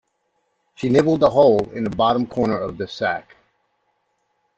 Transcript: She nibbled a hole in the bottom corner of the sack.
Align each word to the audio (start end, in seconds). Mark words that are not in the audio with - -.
She 0.73 0.89
nibbled 0.89 1.21
a 1.21 1.29
hole 1.29 1.69
in 1.75 1.83
the 1.83 1.91
bottom 1.91 2.25
corner 2.25 2.57
of 2.57 2.75
the 2.79 2.87
sack. 2.87 3.37